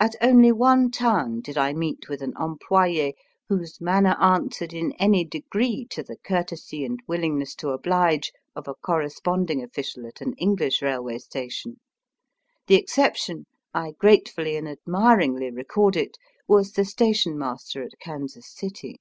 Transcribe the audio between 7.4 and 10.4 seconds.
to obHge of a corresponding official at an